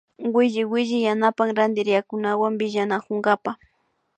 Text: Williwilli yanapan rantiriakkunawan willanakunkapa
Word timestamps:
Williwilli 0.35 0.99
yanapan 1.07 1.49
rantiriakkunawan 1.57 2.53
willanakunkapa 2.59 3.51